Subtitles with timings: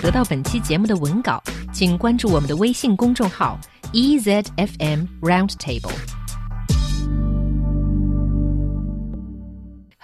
[0.00, 1.42] 得到本期节目的文稿，
[1.72, 3.58] 请关注我们的微信公众号
[3.92, 6.13] EZFM Roundtable。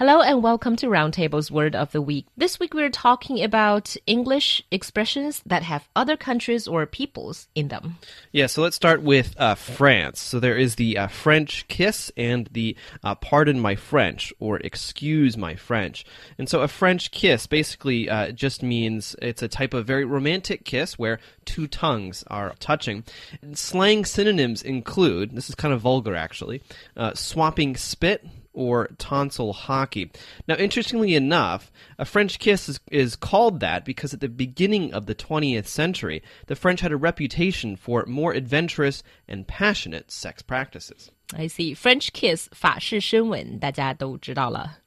[0.00, 2.24] Hello and welcome to Roundtable's Word of the Week.
[2.34, 7.98] This week we're talking about English expressions that have other countries or peoples in them.
[8.33, 10.19] Yeah, so let's start with uh, France.
[10.19, 15.37] So there is the uh, French kiss and the uh, pardon my French or excuse
[15.37, 16.06] my French.
[16.38, 20.64] And so a French kiss basically uh, just means it's a type of very romantic
[20.64, 23.05] kiss where two tongues are touching.
[23.42, 26.62] And slang synonyms include, this is kind of vulgar actually,
[26.97, 30.09] uh, swapping spit or tonsil hockey.
[30.48, 35.08] Now, interestingly enough, a French kiss is, is called that because at the beginning of
[35.08, 41.12] the 20th century, the French had a reputation for more adventurous and passionate sex practices.
[41.34, 41.73] I see.
[41.73, 44.77] French kiss 法式深吻，大家都知道了。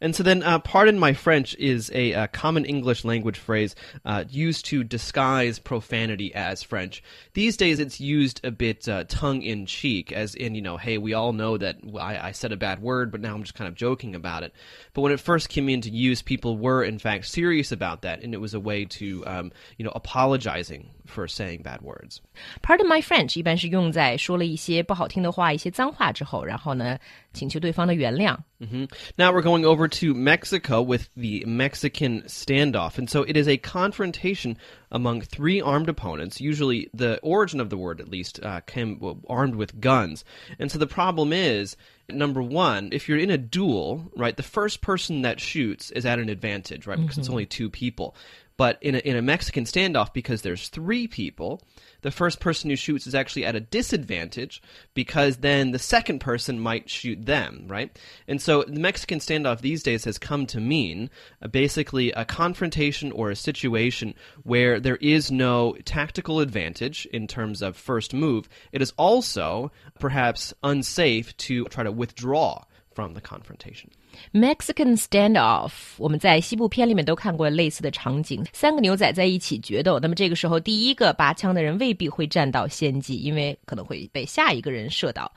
[0.00, 3.74] and so then, uh, pardon my French is a, a common English language phrase
[4.04, 7.02] uh, used to disguise profanity as French.
[7.34, 10.98] These days, it's used a bit uh, tongue in cheek, as in, you know, hey,
[10.98, 13.68] we all know that I, I, said a bad word, but now I'm just kind
[13.68, 14.52] of joking about it.
[14.92, 18.34] But when it first came into use, people were, in fact, serious about that, and
[18.34, 22.20] it was a way to, um, you know, apologizing for saying bad words.
[22.62, 26.98] Pardon my French 一般是用在说了一些不好听的话、一些脏话之后，然后呢，
[27.32, 28.36] 请求对方的原谅。
[28.58, 28.88] Mm -hmm.
[29.16, 32.97] Now we're going over to Mexico with the Mexican standoff.
[32.97, 34.57] And so it is a confrontation
[34.91, 36.39] among three armed opponents.
[36.39, 40.23] Usually, the origin of the word, at least, uh, came armed with guns.
[40.59, 41.75] And so the problem is
[42.09, 46.19] number one, if you're in a duel, right, the first person that shoots is at
[46.19, 47.19] an advantage, right, because mm -hmm.
[47.19, 47.33] it's mm-hmm.
[47.33, 48.15] only two people.
[48.57, 51.61] But in a, in a Mexican standoff, because there's three people,
[52.01, 54.61] the first person who shoots is actually at a disadvantage
[54.93, 57.97] because then the second person might shoot them, right?
[58.27, 61.09] And so the Mexican standoff these days has come to mean
[61.41, 67.61] uh, basically a confrontation or a situation where there is no tactical advantage in terms
[67.61, 68.49] of first move.
[68.71, 72.63] It is also perhaps unsafe to try to withdraw
[72.97, 73.89] from the confrontation.
[74.33, 79.99] Mexican standoff，我们在西部片里面都看过类似的场景，三个牛仔在一起决斗。
[79.99, 85.31] 那么这个时候，第一个拔枪的人未必会占到先机，因为可能会被下一个人射倒。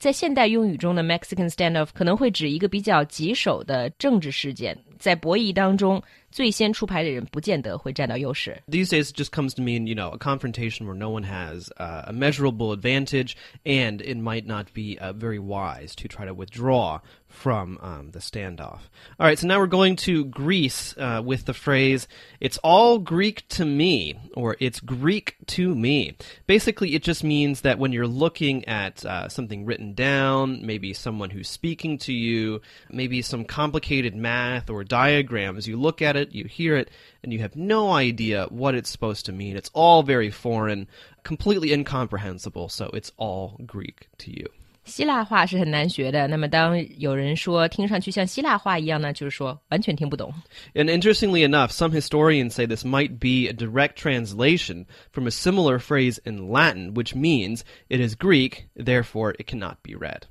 [0.00, 8.61] 在现代用语中的 Mexican standoff 可能会指一个比较棘手的政治事件，在博弈当中，最先出牌的人不见得会占到优势。
[8.67, 12.03] These days, it just comes to mean you know a confrontation where no one has uh,
[12.07, 16.99] a measurable advantage, and it might not be uh, very wise to try to withdraw
[17.27, 18.89] from um, the standoff.
[19.19, 22.07] All right, so now we're going to Greece uh, with the phrase,
[22.39, 26.17] it's all Greek to me, or it's Greek to me.
[26.47, 31.29] Basically, it just means that when you're looking at uh, something written down, maybe someone
[31.29, 36.45] who's speaking to you, maybe some complicated math or diagrams, you look at it, you
[36.45, 36.89] hear it,
[37.23, 39.57] and you have no idea what it's supposed to mean.
[39.57, 40.87] It's all very foreign,
[41.23, 44.47] completely incomprehensible, so it's all Greek to you.
[44.85, 46.27] 希腊话是很难学的。
[46.27, 50.33] 那么，当有人说听上去像希腊话一样呢，就是说完全听不懂。
[50.73, 56.19] And interestingly enough, some historians say this might be a direct translation from a similar phrase
[56.25, 60.23] in Latin, which means it is Greek, therefore it cannot be read.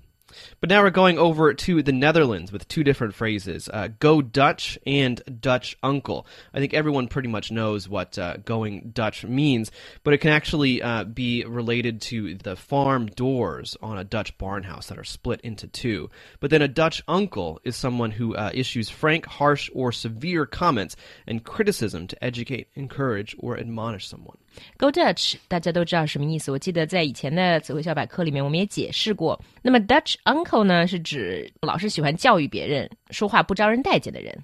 [0.59, 4.77] But now we're going over to the Netherlands with two different phrases uh, go Dutch
[4.85, 6.27] and Dutch uncle.
[6.53, 9.71] I think everyone pretty much knows what uh, going Dutch means,
[10.03, 14.63] but it can actually uh, be related to the farm doors on a Dutch barn
[14.63, 16.09] house that are split into two.
[16.39, 20.95] But then a Dutch uncle is someone who uh, issues frank, harsh, or severe comments
[21.27, 24.37] and criticism to educate, encourage, or admonish someone.
[24.76, 26.50] Go Dutch，大家都知道什么意思。
[26.50, 29.40] 我记得在以前的词汇小百科里面，我们也解释过。
[29.62, 34.36] 那么 Dutch uncle 呢，是指老是喜欢教育别人、说话不招人待见的人。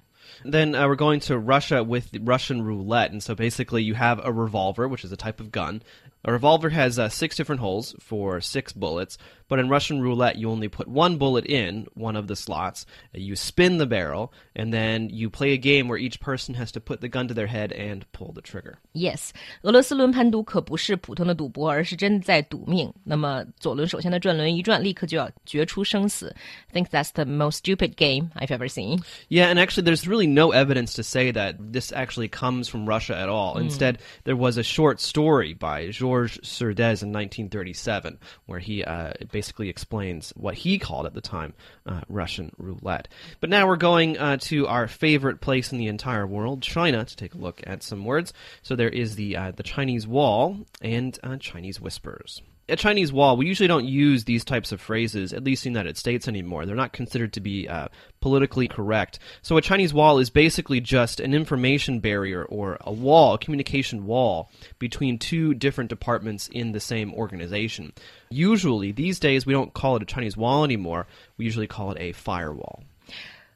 [0.43, 3.11] Then uh, we're going to Russia with Russian roulette.
[3.11, 5.81] And so basically, you have a revolver, which is a type of gun.
[6.23, 9.17] A revolver has uh, six different holes for six bullets,
[9.49, 12.85] but in Russian roulette, you only put one bullet in one of the slots.
[13.13, 16.79] You spin the barrel, and then you play a game where each person has to
[16.79, 18.79] put the gun to their head and pull the trigger.
[18.93, 19.29] Yes，
[19.61, 22.91] 俄罗斯轮盘赌可不是普通的赌博，而是真的在赌命。
[23.03, 26.35] 那么左轮首先的转轮一转，立刻就要决出生死。
[26.71, 29.03] I think that's the most stupid game I've ever seen.
[29.29, 33.15] Yeah, and actually, there's really no evidence to say that this actually comes from Russia
[33.15, 33.55] at all.
[33.55, 33.65] Mm.
[33.65, 39.11] Instead, there was a short story by Georges Georges Surdez in 1937, where he uh,
[39.31, 41.54] basically explains what he called at the time
[41.86, 43.08] uh, Russian roulette.
[43.40, 47.16] But now we're going uh, to our favorite place in the entire world, China, to
[47.16, 48.32] take a look at some words.
[48.62, 53.37] So there is the uh, the Chinese Wall and uh, Chinese whispers a Chinese wall,
[53.37, 56.65] we usually don't use these types of phrases, at least in the United States anymore.
[56.65, 57.89] They're not considered to be uh,
[58.21, 59.19] politically correct.
[59.43, 64.07] So a Chinese wall is basically just an information barrier or a wall, a communication
[64.07, 64.49] wall
[64.79, 67.93] between two different departments in the same organization.
[68.31, 71.05] Usually, these days, we don't call it a Chinese wall anymore.
[71.37, 72.81] We usually call it a firewall.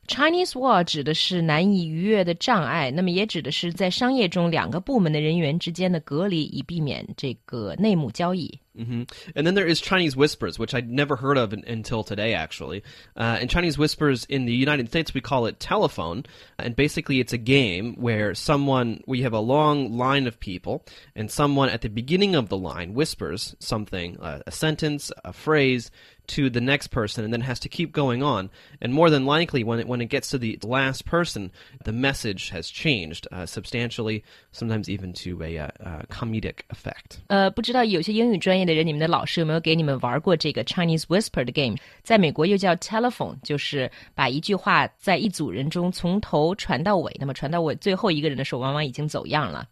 [0.08, 8.60] Chinese wall 指的是难以逾越的障碍，那么也指的是在商业中两个部门的人员之间的隔离，以避免这个内幕交易。
[8.76, 9.04] hmm
[9.36, 12.84] And then there is Chinese whispers, which I'd never heard of in, until today, actually.
[13.16, 16.26] Uh, and Chinese whispers in the United States, we call it telephone.
[16.58, 21.30] And basically, it's a game where someone, we have a long line of people, and
[21.30, 25.92] someone at the beginning of the line whispers something, uh, a sentence, a phrase,
[26.28, 28.52] to the next person and then has to keep going on.
[28.80, 31.52] And more than likely, when it, when it gets to the last person,
[31.86, 37.20] the message has changed uh, substantially, sometimes even to a uh, uh, comedic effect.
[37.30, 41.76] 呃，不知道有些英语专 业的人，你们的老师有没有给你们玩过这个 Chinese whisper 的 game？
[42.04, 49.68] 在美国又叫 telephone，就是把一句话在一组人中从头传到尾，那么传到尾最后一个人的时候，往往已经走样了。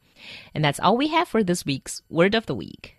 [0.54, 2.92] And that's all we have for this week's word of the week.